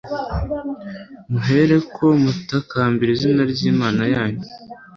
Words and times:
Muhereko 1.31 2.05
mutakambire 2.23 3.11
izina 3.17 3.41
ryImana 3.51 4.03
yanyu 4.13 4.45